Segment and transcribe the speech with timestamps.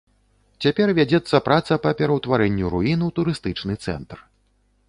[0.65, 4.17] Цяпер вядзецца праца па пераўтварэнню руін у турыстычны цэнтр.